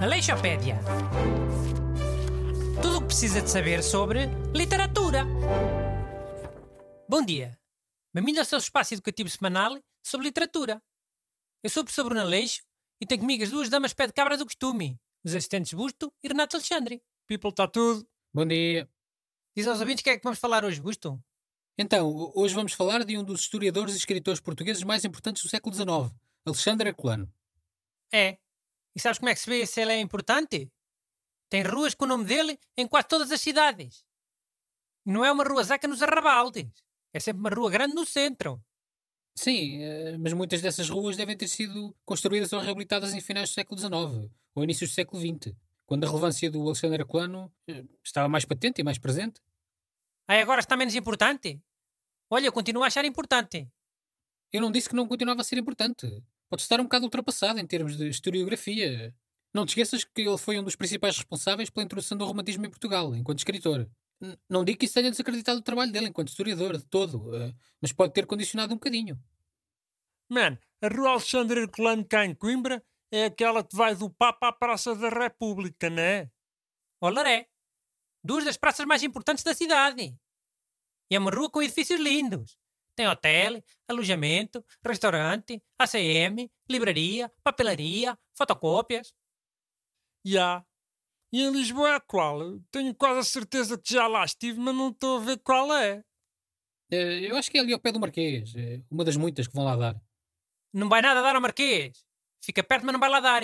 Aleixopédia. 0.00 0.80
Tudo 2.80 2.96
o 2.96 3.00
que 3.02 3.08
precisa 3.08 3.42
de 3.42 3.50
saber 3.50 3.82
sobre 3.82 4.26
literatura. 4.54 5.26
Bom 7.06 7.22
dia. 7.22 7.58
Bem-vindo 8.14 8.38
ao 8.38 8.46
seu 8.46 8.58
espaço 8.58 8.94
educativo 8.94 9.28
semanal 9.28 9.78
sobre 10.02 10.28
literatura. 10.28 10.82
Eu 11.62 11.68
sou 11.68 11.82
o 11.82 11.84
professor 11.84 12.04
Bruno 12.04 12.22
Aleixo 12.22 12.62
e 13.00 13.06
tenho 13.06 13.20
comigo 13.20 13.44
as 13.44 13.50
duas 13.50 13.68
damas 13.68 13.92
pé 13.92 14.06
de 14.06 14.14
cabra 14.14 14.38
do 14.38 14.46
costume, 14.46 14.98
os 15.24 15.34
assistentes 15.34 15.74
Busto 15.74 16.10
e 16.22 16.28
Renato 16.28 16.56
Alexandre. 16.56 17.02
People 17.26 17.50
está 17.50 17.68
tudo. 17.68 18.08
Bom 18.32 18.46
dia. 18.46 18.88
Diz 19.54 19.66
aos 19.66 19.80
ouvintes 19.80 20.02
que 20.02 20.10
é 20.10 20.16
que 20.16 20.24
vamos 20.24 20.38
falar 20.38 20.64
hoje, 20.64 20.80
Busto? 20.80 21.22
Então, 21.76 22.32
hoje 22.34 22.54
vamos 22.54 22.72
falar 22.72 23.04
de 23.04 23.18
um 23.18 23.22
dos 23.22 23.40
historiadores 23.40 23.94
e 23.94 23.98
escritores 23.98 24.40
portugueses 24.40 24.82
mais 24.82 25.04
importantes 25.04 25.42
do 25.42 25.48
século 25.48 25.74
XIX, 25.74 26.12
Alexandre 26.48 26.88
Herculano. 26.88 27.32
É. 28.12 28.38
E 28.94 29.00
sabes 29.00 29.18
como 29.18 29.28
é 29.28 29.34
que 29.34 29.40
se 29.40 29.48
vê 29.48 29.64
se 29.64 29.80
ele 29.80 29.92
é 29.92 30.00
importante? 30.00 30.70
Tem 31.48 31.62
ruas 31.62 31.94
com 31.94 32.04
o 32.04 32.08
nome 32.08 32.24
dele 32.24 32.58
em 32.76 32.86
quase 32.86 33.08
todas 33.08 33.30
as 33.30 33.40
cidades. 33.40 34.04
Não 35.04 35.24
é 35.24 35.32
uma 35.32 35.44
rua 35.44 35.64
zaca 35.64 35.88
nos 35.88 36.02
arrabaldes. 36.02 36.68
É 37.12 37.20
sempre 37.20 37.40
uma 37.40 37.50
rua 37.50 37.70
grande 37.70 37.94
no 37.94 38.04
centro. 38.04 38.62
Sim, 39.34 39.82
eh, 39.82 40.18
mas 40.18 40.32
muitas 40.32 40.60
dessas 40.60 40.90
ruas 40.90 41.16
devem 41.16 41.36
ter 41.36 41.48
sido 41.48 41.96
construídas 42.04 42.52
ou 42.52 42.60
reabilitadas 42.60 43.14
em 43.14 43.20
finais 43.20 43.50
do 43.50 43.54
século 43.54 43.78
XIX 43.78 44.30
ou 44.54 44.64
inícios 44.64 44.90
do 44.90 44.94
século 44.94 45.20
XX, 45.20 45.54
quando 45.86 46.04
a 46.04 46.08
relevância 46.08 46.50
do 46.50 46.60
Alexandre 46.62 47.02
Herculano 47.02 47.52
eh, 47.68 47.84
estava 48.04 48.28
mais 48.28 48.44
patente 48.44 48.80
e 48.80 48.84
mais 48.84 48.98
presente. 48.98 49.40
Aí 50.26 50.42
agora 50.42 50.60
está 50.60 50.76
menos 50.76 50.94
importante? 50.94 51.62
Olha, 52.28 52.46
eu 52.46 52.52
continuo 52.52 52.82
a 52.82 52.88
achar 52.88 53.04
importante. 53.04 53.70
Eu 54.52 54.60
não 54.60 54.72
disse 54.72 54.88
que 54.88 54.96
não 54.96 55.06
continuava 55.06 55.40
a 55.40 55.44
ser 55.44 55.56
importante. 55.56 56.22
Pode 56.48 56.62
estar 56.62 56.80
um 56.80 56.84
bocado 56.84 57.04
ultrapassado 57.04 57.60
em 57.60 57.66
termos 57.66 57.96
de 57.96 58.08
historiografia. 58.08 59.14
Não 59.52 59.66
te 59.66 59.70
esqueças 59.70 60.04
que 60.04 60.22
ele 60.22 60.38
foi 60.38 60.58
um 60.58 60.62
dos 60.62 60.76
principais 60.76 61.16
responsáveis 61.16 61.70
pela 61.70 61.84
introdução 61.84 62.16
do 62.16 62.24
romantismo 62.24 62.64
em 62.64 62.70
Portugal, 62.70 63.14
enquanto 63.14 63.38
escritor. 63.38 63.88
N 64.20 64.36
não 64.48 64.64
digo 64.64 64.78
que 64.78 64.86
isso 64.86 64.94
tenha 64.94 65.10
desacreditado 65.10 65.60
o 65.60 65.62
trabalho 65.62 65.92
dele 65.92 66.08
enquanto 66.08 66.28
historiador, 66.28 66.76
de 66.76 66.84
todo, 66.86 67.18
uh, 67.28 67.54
mas 67.80 67.92
pode 67.92 68.12
ter 68.12 68.26
condicionado 68.26 68.72
um 68.72 68.76
bocadinho. 68.76 69.18
Man, 70.28 70.58
a 70.82 70.88
Rua 70.88 71.10
Alexandre 71.10 71.60
Herculano 71.60 72.04
cá 72.04 72.24
em 72.24 72.34
Coimbra 72.34 72.84
é 73.10 73.26
aquela 73.26 73.64
que 73.64 73.76
vai 73.76 73.94
do 73.94 74.10
Papa 74.10 74.48
à 74.48 74.52
Praça 74.52 74.94
da 74.94 75.08
República, 75.08 75.88
não 75.88 76.02
é? 76.02 76.30
Olaré. 77.00 77.48
Duas 78.22 78.44
das 78.44 78.56
praças 78.56 78.84
mais 78.84 79.02
importantes 79.02 79.44
da 79.44 79.54
cidade. 79.54 80.14
E 81.10 81.16
é 81.16 81.18
uma 81.18 81.30
rua 81.30 81.50
com 81.50 81.62
edifícios 81.62 82.00
lindos. 82.00 82.58
Tem 82.98 83.06
hotel, 83.06 83.62
alojamento, 83.86 84.64
restaurante, 84.84 85.62
ACM, 85.78 86.50
livraria, 86.68 87.32
papelaria, 87.44 88.18
fotocópias. 88.36 89.14
Já. 90.26 90.32
Yeah. 90.34 90.66
E 91.32 91.42
em 91.44 91.52
Lisboa 91.52 91.94
é 91.94 92.00
qual? 92.00 92.58
Tenho 92.72 92.92
quase 92.96 93.20
a 93.20 93.22
certeza 93.22 93.78
que 93.78 93.94
já 93.94 94.08
lá 94.08 94.24
estive, 94.24 94.58
mas 94.58 94.74
não 94.74 94.88
estou 94.88 95.18
a 95.18 95.20
ver 95.20 95.38
qual 95.38 95.72
é. 95.74 96.00
Uh, 96.92 97.22
eu 97.22 97.36
acho 97.36 97.48
que 97.52 97.58
é 97.58 97.60
ali 97.60 97.72
ao 97.72 97.78
pé 97.78 97.92
do 97.92 98.00
Marquês. 98.00 98.52
Uh, 98.56 98.84
uma 98.90 99.04
das 99.04 99.16
muitas 99.16 99.46
que 99.46 99.54
vão 99.54 99.64
lá 99.64 99.76
dar. 99.76 100.02
Não 100.72 100.88
vai 100.88 101.00
nada 101.00 101.22
dar 101.22 101.36
ao 101.36 101.40
Marquês. 101.40 102.04
Fica 102.42 102.64
perto, 102.64 102.84
mas 102.84 102.92
não 102.92 102.98
vai 102.98 103.10
lá 103.10 103.20
dar. 103.20 103.42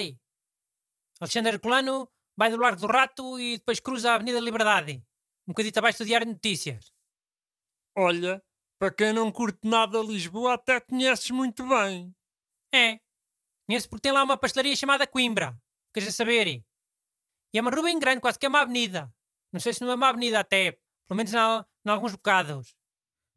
Alexandre 1.20 1.52
Herculano 1.52 2.10
vai 2.36 2.50
do 2.50 2.56
Largo 2.56 2.80
do 2.80 2.88
Rato 2.88 3.38
e 3.38 3.58
depois 3.58 3.78
cruza 3.78 4.10
a 4.10 4.14
Avenida 4.16 4.40
Liberdade. 4.40 4.94
Um 5.46 5.52
bocadinho 5.52 5.74
abaixo 5.76 5.98
do 5.98 6.06
Diário 6.06 6.26
de 6.26 6.32
Notícias. 6.32 6.92
Olha, 7.96 8.42
para 8.84 8.92
quem 8.92 9.14
não 9.14 9.32
curte 9.32 9.66
nada 9.66 9.98
Lisboa, 10.00 10.52
até 10.52 10.78
conheces 10.78 11.30
muito 11.30 11.66
bem. 11.66 12.14
É. 12.70 13.00
Conheço 13.66 13.88
porque 13.88 14.02
tem 14.02 14.12
lá 14.12 14.22
uma 14.22 14.36
pastelaria 14.36 14.76
chamada 14.76 15.06
Coimbra. 15.06 15.58
Queres 15.90 16.14
saber? 16.14 16.48
E 16.48 16.62
é 17.58 17.62
uma 17.62 17.70
rua 17.70 17.84
bem 17.84 17.98
grande, 17.98 18.20
quase 18.20 18.38
que 18.38 18.44
é 18.44 18.48
uma 18.48 18.60
avenida. 18.60 19.10
Não 19.50 19.58
sei 19.58 19.72
se 19.72 19.80
não 19.80 19.90
é 19.90 19.94
uma 19.94 20.10
avenida 20.10 20.38
até, 20.38 20.72
pelo 21.08 21.16
menos 21.16 21.32
em 21.32 21.88
alguns 21.88 22.12
bocados. 22.12 22.76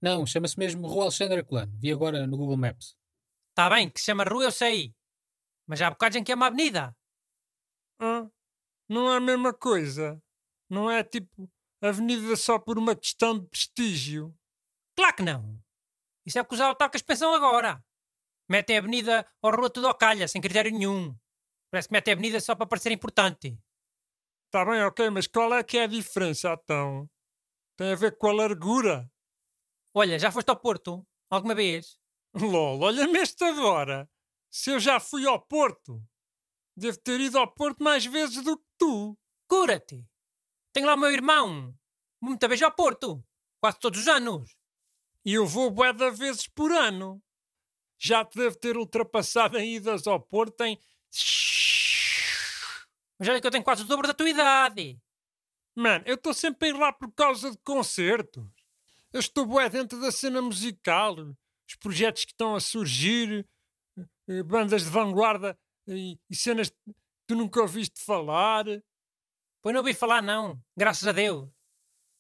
Não, 0.02 0.26
chama-se 0.26 0.60
mesmo 0.60 0.86
Rua 0.86 1.04
Alexandre 1.04 1.38
Herculano. 1.38 1.72
Vi 1.78 1.94
agora 1.94 2.28
no 2.28 2.36
Google 2.36 2.58
Maps. 2.58 2.98
Está 3.52 3.70
bem, 3.70 3.90
que 3.90 4.02
se 4.02 4.08
chama 4.08 4.26
rua 4.26 4.44
eu 4.44 4.52
sei. 4.52 4.94
Mas 5.66 5.82
há 5.82 5.90
bocados 5.90 6.18
em 6.18 6.26
que 6.26 6.34
é 6.34 6.36
uma 6.36 6.48
avenida. 6.48 6.94
Ah, 8.02 8.30
não 8.90 9.10
é 9.14 9.16
a 9.16 9.22
mesma 9.22 9.54
coisa. 9.54 10.22
Não 10.70 10.92
é 10.92 11.06
tipo 11.06 11.50
avenida 11.82 12.36
só 12.36 12.60
por 12.60 12.78
uma 12.78 12.94
questão 12.98 13.40
de 13.40 13.48
prestígio. 13.48 14.38
Claro 14.98 15.16
que 15.16 15.24
não. 15.24 15.62
Isso 16.26 16.40
é 16.40 16.42
o 16.42 16.46
que 16.46 16.56
os 16.56 16.60
autarcas 16.60 17.04
pensam 17.04 17.34
agora. 17.34 17.82
Metem 18.50 18.78
a 18.78 18.80
avenida 18.80 19.28
ou 19.42 19.52
a 19.52 19.56
rua 19.56 19.70
tudo 19.70 19.88
ao 19.88 19.96
calha, 19.96 20.28
sem 20.28 20.42
critério 20.42 20.72
nenhum. 20.72 21.16
Parece 21.70 21.88
que 21.88 21.94
metem 21.94 22.14
a 22.14 22.16
avenida 22.16 22.40
só 22.40 22.56
para 22.56 22.66
parecer 22.66 22.92
importante. 22.92 23.60
Está 24.46 24.66
bem, 24.66 24.82
ok, 24.84 25.10
mas 25.12 25.28
qual 25.28 25.54
é 25.54 25.64
que 25.64 25.78
é 25.78 25.84
a 25.84 25.88
diferença, 25.88 26.58
então? 26.62 27.08
Tem 27.78 27.92
a 27.92 27.96
ver 27.96 28.18
com 28.18 28.28
a 28.28 28.34
largura? 28.34 29.12
Olha, 29.94 30.18
já 30.18 30.32
foste 30.32 30.50
ao 30.50 30.60
Porto? 30.60 31.06
Alguma 31.30 31.54
vez? 31.54 32.00
Lol, 32.34 32.82
olha-me 32.82 33.20
este 33.20 33.44
agora. 33.44 34.10
Se 34.50 34.72
eu 34.72 34.80
já 34.80 35.00
fui 35.00 35.28
ao 35.28 35.40
Porto. 35.40 36.02
Devo 36.76 36.98
ter 37.00 37.20
ido 37.20 37.38
ao 37.38 37.54
Porto 37.54 37.84
mais 37.84 38.06
vezes 38.06 38.44
do 38.44 38.58
que 38.58 38.66
tu. 38.78 39.18
Cura-te. 39.48 40.04
Tenho 40.74 40.88
lá 40.88 40.96
o 40.96 40.98
meu 40.98 41.12
irmão. 41.12 41.76
Muita 42.22 42.48
vez 42.48 42.62
ao 42.62 42.74
Porto. 42.74 43.24
Quase 43.62 43.80
todos 43.80 44.02
os 44.02 44.08
anos. 44.08 44.58
E 45.28 45.34
eu 45.34 45.46
vou 45.46 45.70
bué 45.70 45.92
de 45.92 46.10
vezes 46.12 46.48
por 46.48 46.72
ano. 46.72 47.22
Já 48.00 48.24
te 48.24 48.38
devo 48.38 48.56
ter 48.56 48.78
ultrapassado 48.78 49.58
em 49.58 49.76
idas 49.76 50.08
ao 50.08 50.22
Porto 50.22 50.64
em... 50.64 50.80
Mas 53.20 53.28
olha 53.28 53.42
que 53.42 53.46
eu 53.46 53.52
tenho 53.52 53.64
quase 53.64 53.84
o 53.84 53.86
dobro 53.86 54.08
da 54.08 54.14
tua 54.14 54.30
idade. 54.30 54.98
Mano, 55.76 56.02
eu 56.08 56.16
estou 56.16 56.34
sempre 56.34 56.70
a 56.70 56.72
ir 56.72 56.78
lá 56.78 56.94
por 56.94 57.12
causa 57.12 57.52
de 57.52 57.58
concertos. 57.58 58.48
Eu 59.12 59.20
estou 59.20 59.46
bué 59.46 59.68
dentro 59.68 60.00
da 60.00 60.14
cena 60.14 60.42
musical. 60.42 61.18
Os 61.68 61.76
projetos 61.76 62.24
que 62.24 62.32
estão 62.32 62.56
a 62.56 62.62
surgir, 62.62 63.46
eh, 64.30 64.44
bandas 64.44 64.86
de 64.86 64.90
vanguarda 64.90 65.60
e, 65.90 66.18
e 66.30 66.36
cenas 66.38 66.70
que 66.70 66.96
tu 67.28 67.36
nunca 67.36 67.60
ouviste 67.60 68.00
falar. 68.02 68.64
Pois 69.62 69.74
não 69.74 69.82
ouvi 69.82 69.94
falar 69.94 70.22
não, 70.22 70.58
graças 70.74 71.06
a 71.06 71.12
Deus. 71.12 71.50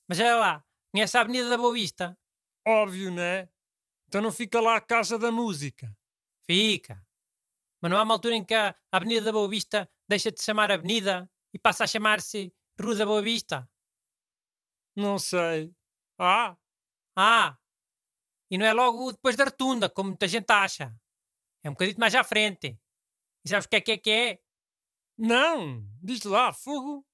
Mas 0.09 0.19
olha 0.19 0.35
lá, 0.35 0.65
conhece 0.91 1.17
a 1.17 1.21
Avenida 1.21 1.47
da 1.47 1.57
Boa 1.57 1.73
Vista? 1.73 2.17
Óbvio, 2.67 3.09
né? 3.09 3.47
Então 4.09 4.21
não 4.21 4.29
fica 4.29 4.59
lá 4.59 4.75
a 4.75 4.81
Casa 4.81 5.17
da 5.17 5.31
Música. 5.31 5.95
Fica. 6.45 7.01
Mas 7.81 7.89
não 7.89 7.97
há 7.97 8.03
uma 8.03 8.15
altura 8.15 8.35
em 8.35 8.43
que 8.43 8.53
a 8.53 8.75
Avenida 8.91 9.21
da 9.21 9.31
Boa 9.31 9.47
Vista 9.47 9.89
deixa 10.05 10.29
de 10.33 10.43
chamar 10.43 10.69
Avenida 10.69 11.31
e 11.53 11.57
passa 11.57 11.85
a 11.85 11.87
chamar-se 11.87 12.53
Rua 12.77 12.93
da 12.93 13.05
Boa 13.05 13.21
Vista? 13.21 13.69
Não 14.97 15.17
sei. 15.17 15.73
Ah! 16.19 16.57
Ah! 17.15 17.57
E 18.51 18.57
não 18.57 18.65
é 18.65 18.73
logo 18.73 19.13
depois 19.13 19.37
da 19.37 19.45
rotunda, 19.45 19.89
como 19.89 20.09
muita 20.09 20.27
gente 20.27 20.51
acha. 20.51 20.93
É 21.63 21.69
um 21.69 21.73
bocadinho 21.73 21.97
mais 21.97 22.15
à 22.15 22.23
frente. 22.25 22.77
E 23.45 23.49
sabes 23.49 23.65
o 23.65 23.69
que 23.69 23.77
é 23.77 23.81
que 23.81 23.91
é 23.93 23.97
que 23.97 24.11
é? 24.11 24.41
Não! 25.17 25.87
Diz 26.03 26.21
lá, 26.23 26.51
fogo! 26.51 27.07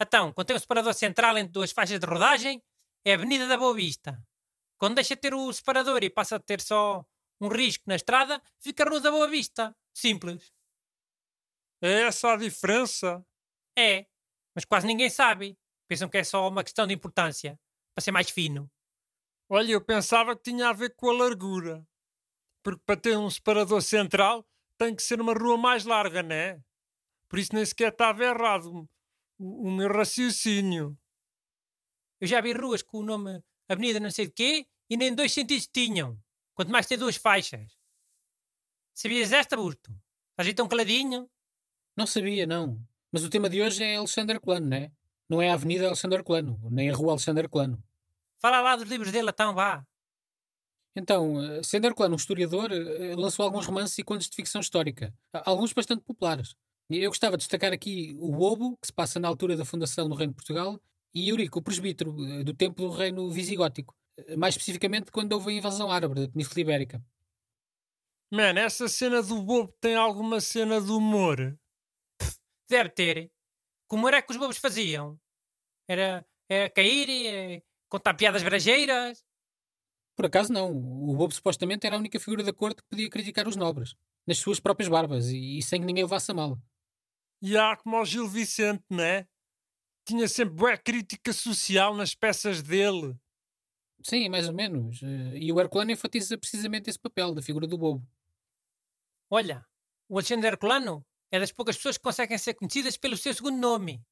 Então, 0.00 0.32
tem 0.32 0.54
um 0.54 0.58
separador 0.60 0.94
central 0.94 1.36
entre 1.36 1.52
duas 1.52 1.72
faixas 1.72 1.98
de 1.98 2.06
rodagem, 2.06 2.62
é 3.04 3.10
a 3.10 3.14
Avenida 3.16 3.48
da 3.48 3.56
Boa 3.56 3.74
Vista. 3.74 4.24
Quando 4.80 4.94
deixa 4.94 5.14
de 5.14 5.20
ter 5.20 5.34
o 5.34 5.52
separador 5.52 6.02
e 6.02 6.08
passa 6.08 6.36
a 6.36 6.40
ter 6.40 6.58
só 6.58 7.04
um 7.38 7.48
risco 7.48 7.84
na 7.86 7.96
estrada, 7.96 8.42
fica 8.58 8.82
a 8.82 8.88
Rua 8.88 8.98
da 8.98 9.10
Boa 9.10 9.28
Vista. 9.28 9.76
Simples. 9.92 10.54
É 11.82 12.04
essa 12.04 12.32
a 12.32 12.36
diferença? 12.36 13.22
É, 13.78 14.06
mas 14.54 14.64
quase 14.64 14.86
ninguém 14.86 15.10
sabe. 15.10 15.58
Pensam 15.86 16.08
que 16.08 16.16
é 16.16 16.24
só 16.24 16.48
uma 16.48 16.64
questão 16.64 16.86
de 16.86 16.94
importância, 16.94 17.60
para 17.94 18.02
ser 18.02 18.10
mais 18.10 18.30
fino. 18.30 18.70
Olha, 19.50 19.72
eu 19.72 19.84
pensava 19.84 20.34
que 20.34 20.44
tinha 20.44 20.70
a 20.70 20.72
ver 20.72 20.96
com 20.96 21.10
a 21.10 21.12
largura. 21.12 21.86
Porque 22.62 22.82
para 22.86 22.98
ter 22.98 23.18
um 23.18 23.28
separador 23.28 23.82
central 23.82 24.48
tem 24.78 24.96
que 24.96 25.02
ser 25.02 25.20
uma 25.20 25.34
rua 25.34 25.58
mais 25.58 25.84
larga, 25.84 26.22
não 26.22 26.34
é? 26.34 26.58
Por 27.28 27.38
isso 27.38 27.54
nem 27.54 27.66
sequer 27.66 27.92
estava 27.92 28.24
errado 28.24 28.88
o, 29.38 29.68
o 29.68 29.70
meu 29.70 29.92
raciocínio. 29.92 30.98
Eu 32.18 32.26
já 32.26 32.40
vi 32.40 32.52
ruas 32.52 32.82
com 32.82 32.98
o 32.98 33.02
nome 33.02 33.42
Avenida 33.70 34.00
não 34.00 34.10
sei 34.10 34.26
de 34.26 34.32
quê, 34.32 34.66
e 34.90 34.96
nem 34.96 35.14
dois 35.14 35.32
sentidos 35.32 35.68
tinham. 35.68 36.18
Quanto 36.54 36.72
mais 36.72 36.86
ter 36.86 36.96
duas 36.96 37.16
faixas. 37.16 37.78
Sabias 38.92 39.32
esta, 39.32 39.56
Burto? 39.56 39.90
Estás 40.32 40.48
aí 40.48 40.52
tão 40.52 40.68
caladinho? 40.68 41.30
Não 41.96 42.06
sabia, 42.06 42.46
não. 42.46 42.78
Mas 43.12 43.24
o 43.24 43.30
tema 43.30 43.48
de 43.48 43.62
hoje 43.62 43.82
é 43.82 43.96
Alexandre 43.96 44.36
Herculano, 44.36 44.66
não 44.66 44.76
é? 44.76 44.92
Não 45.28 45.42
é 45.42 45.50
a 45.50 45.54
Avenida 45.54 45.86
Alexandre 45.86 46.18
Herculano, 46.18 46.60
nem 46.70 46.90
a 46.90 46.94
Rua 46.94 47.12
Alexandre 47.12 47.44
Herculano. 47.44 47.82
Fala 48.40 48.60
lá 48.60 48.76
dos 48.76 48.88
livros 48.88 49.12
dele, 49.12 49.30
então 49.30 49.54
vá. 49.54 49.86
Então, 50.96 51.40
eh, 51.42 51.62
sendo 51.62 51.86
Herculano 51.86 52.14
um 52.14 52.16
historiador, 52.16 52.72
eh, 52.72 53.14
lançou 53.16 53.44
alguns 53.44 53.66
romances 53.66 53.96
e 53.98 54.02
contos 54.02 54.28
de 54.28 54.34
ficção 54.34 54.60
histórica, 54.60 55.14
alguns 55.32 55.72
bastante 55.72 56.02
populares. 56.02 56.56
Eu 56.88 57.10
gostava 57.10 57.36
de 57.36 57.42
destacar 57.42 57.72
aqui 57.72 58.16
o 58.18 58.42
Obo, 58.42 58.76
que 58.78 58.88
se 58.88 58.92
passa 58.92 59.20
na 59.20 59.28
altura 59.28 59.56
da 59.56 59.64
fundação 59.64 60.08
do 60.08 60.16
Reino 60.16 60.32
de 60.32 60.36
Portugal, 60.36 60.80
e 61.14 61.28
Eurico, 61.28 61.58
o 61.58 61.62
presbítero, 61.62 62.16
eh, 62.24 62.44
do 62.44 62.54
tempo 62.54 62.82
do 62.82 62.90
reino 62.90 63.30
visigótico, 63.30 63.94
eh, 63.94 63.99
mais 64.36 64.54
especificamente 64.54 65.10
quando 65.10 65.32
houve 65.32 65.50
a 65.50 65.54
invasão 65.54 65.90
árabe 65.90 66.14
da 66.14 66.28
Península 66.28 66.60
Ibérica. 66.60 67.04
Man, 68.32 68.58
essa 68.58 68.88
cena 68.88 69.22
do 69.22 69.42
bobo 69.42 69.74
tem 69.80 69.96
alguma 69.96 70.40
cena 70.40 70.80
de 70.80 70.90
humor? 70.90 71.58
Deve 72.68 72.90
ter. 72.90 73.32
Como 73.88 74.06
era 74.06 74.22
que 74.22 74.30
os 74.30 74.36
bobos 74.36 74.56
faziam? 74.56 75.18
Era, 75.88 76.24
era 76.48 76.70
cair, 76.70 77.26
era 77.26 77.62
contar 77.88 78.14
piadas 78.14 78.44
brajeiras? 78.44 79.24
Por 80.14 80.26
acaso 80.26 80.52
não. 80.52 80.70
O 80.70 81.16
bobo 81.16 81.34
supostamente 81.34 81.86
era 81.86 81.96
a 81.96 81.98
única 81.98 82.20
figura 82.20 82.44
da 82.44 82.52
corte 82.52 82.82
que 82.82 82.88
podia 82.88 83.10
criticar 83.10 83.48
os 83.48 83.56
nobres, 83.56 83.96
nas 84.24 84.38
suas 84.38 84.60
próprias 84.60 84.88
barbas, 84.88 85.28
e, 85.30 85.58
e 85.58 85.62
sem 85.62 85.80
que 85.80 85.86
ninguém 85.86 86.04
o 86.04 86.06
levasse 86.06 86.30
a 86.30 86.34
mal. 86.34 86.56
E 87.42 87.56
há 87.56 87.76
como 87.76 88.00
o 88.00 88.04
Gil 88.04 88.28
Vicente, 88.28 88.84
né? 88.90 89.26
Tinha 90.06 90.28
sempre 90.28 90.54
boa 90.54 90.76
crítica 90.76 91.32
social 91.32 91.96
nas 91.96 92.14
peças 92.14 92.62
dele. 92.62 93.16
Sim, 94.02 94.28
mais 94.28 94.48
ou 94.48 94.54
menos. 94.54 95.02
Eh, 95.02 95.38
E 95.38 95.52
o 95.52 95.60
Herculano 95.60 95.90
enfatiza 95.92 96.38
precisamente 96.38 96.88
esse 96.88 96.98
papel 96.98 97.34
da 97.34 97.42
figura 97.42 97.66
do 97.66 97.78
bobo. 97.78 98.06
Olha, 99.28 99.64
o 100.08 100.16
Alexandre 100.18 100.48
Herculano 100.48 101.04
é 101.30 101.38
das 101.38 101.52
poucas 101.52 101.76
pessoas 101.76 101.96
que 101.96 102.02
conseguem 102.02 102.36
ser 102.38 102.54
conhecidas 102.54 102.96
pelo 102.96 103.16
seu 103.16 103.32
segundo 103.32 103.58
nome. 103.58 104.02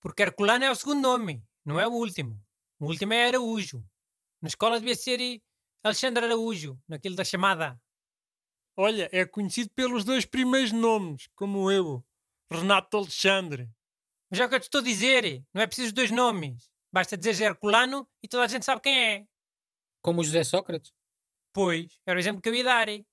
Porque 0.00 0.22
Herculano 0.22 0.64
é 0.64 0.70
o 0.70 0.74
segundo 0.74 1.00
nome, 1.00 1.42
não 1.64 1.80
é 1.80 1.86
o 1.86 1.92
último. 1.92 2.40
O 2.78 2.86
último 2.86 3.12
é 3.14 3.28
Araújo. 3.28 3.84
Na 4.40 4.48
escola 4.48 4.78
devia 4.78 4.94
ser 4.94 5.40
Alexandre 5.82 6.24
Araújo, 6.24 6.78
naquilo 6.86 7.16
da 7.16 7.24
chamada. 7.24 7.80
Olha, 8.76 9.08
é 9.12 9.24
conhecido 9.24 9.70
pelos 9.70 10.04
dois 10.04 10.24
primeiros 10.24 10.72
nomes, 10.72 11.28
como 11.34 11.70
eu. 11.70 12.04
Renato 12.50 12.96
Alexandre. 12.96 13.70
Mas 14.30 14.40
é 14.40 14.44
o 14.44 14.48
que 14.48 14.54
eu 14.56 14.60
te 14.60 14.64
estou 14.64 14.80
a 14.80 14.84
dizer, 14.84 15.44
não 15.52 15.62
é 15.62 15.66
preciso 15.66 15.94
dois 15.94 16.10
nomes. 16.10 16.70
Basta 16.94 17.16
dizer 17.16 17.42
Herculano 17.42 18.08
e 18.22 18.28
toda 18.28 18.44
a 18.44 18.46
gente 18.46 18.64
sabe 18.64 18.80
quem 18.80 18.96
é. 18.96 19.26
Como 20.00 20.20
o 20.20 20.24
José 20.24 20.44
Sócrates. 20.44 20.92
Pois, 21.52 22.00
era 22.06 22.16
o 22.16 22.20
exemplo 22.20 22.40
que 22.40 22.48
eu 22.48 22.54
ia 22.54 22.62
dar. 22.62 22.88
Ele 22.88 23.04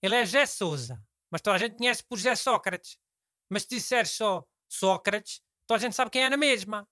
é 0.00 0.24
José 0.24 0.46
Souza, 0.46 1.04
mas 1.28 1.40
toda 1.40 1.56
a 1.56 1.58
gente 1.58 1.76
conhece 1.76 2.04
por 2.04 2.18
José 2.18 2.36
Sócrates. 2.36 2.96
Mas 3.50 3.64
se 3.64 3.70
disseres 3.70 4.12
só 4.12 4.46
Sócrates, 4.68 5.42
toda 5.66 5.78
a 5.78 5.80
gente 5.80 5.96
sabe 5.96 6.12
quem 6.12 6.22
é 6.22 6.30
na 6.30 6.36
mesma. 6.36 6.88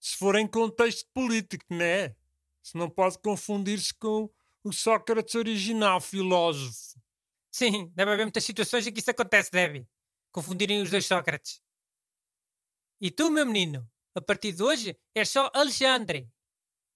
Se 0.00 0.16
for 0.16 0.34
em 0.34 0.48
contexto 0.48 1.08
político, 1.14 1.64
né? 1.72 2.16
Se 2.60 2.76
não 2.76 2.90
pode 2.90 3.20
confundir-se 3.20 3.94
com 3.94 4.28
o 4.64 4.72
Sócrates 4.72 5.36
original, 5.36 6.00
filósofo. 6.00 7.00
Sim, 7.52 7.88
deve 7.94 8.10
haver 8.10 8.24
muitas 8.24 8.42
situações 8.42 8.84
em 8.84 8.92
que 8.92 8.98
isso 8.98 9.12
acontece, 9.12 9.52
deve. 9.52 9.86
Confundirem 10.32 10.82
os 10.82 10.90
dois 10.90 11.06
Sócrates. 11.06 11.62
E 13.00 13.12
tu, 13.12 13.30
meu 13.30 13.46
menino, 13.46 13.88
a 14.14 14.20
partir 14.20 14.52
de 14.52 14.62
hoje 14.62 14.96
és 15.14 15.28
só 15.28 15.50
Alexandre. 15.54 16.28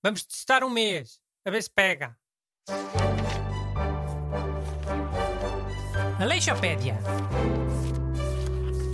Vamos 0.03 0.25
testar 0.25 0.63
um 0.63 0.71
mês, 0.71 1.21
a 1.45 1.51
ver 1.51 1.63
se 1.63 1.71
pega. 1.71 2.17
Aleixopédia. 6.21 6.99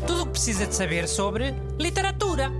Tudo 0.07 0.23
o 0.23 0.27
que 0.27 0.33
precisa 0.33 0.67
de 0.67 0.75
saber 0.75 1.07
sobre 1.07 1.53
literatura. 1.79 2.51